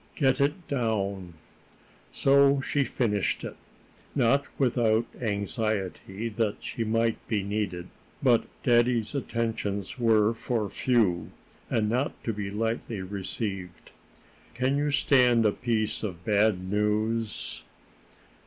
"Get 0.15 0.41
it 0.41 0.67
down." 0.67 1.35
So 2.11 2.59
she 2.59 2.83
finished 2.85 3.43
it, 3.43 3.55
not 4.15 4.47
without 4.59 5.05
anxiety 5.21 6.27
that 6.27 6.63
she 6.63 6.83
might 6.83 7.17
be 7.27 7.43
needed. 7.43 7.87
But 8.23 8.45
daddy's 8.63 9.13
attentions 9.13 9.99
were 9.99 10.33
for 10.33 10.67
few, 10.69 11.29
and 11.69 11.87
not 11.87 12.13
to 12.23 12.33
be 12.33 12.49
lightly 12.49 13.03
received. 13.03 13.91
"Can 14.55 14.75
you 14.75 14.89
stand 14.89 15.45
a 15.45 15.51
piece 15.51 16.01
of 16.01 16.25
bad 16.25 16.67
news?" 16.67 17.61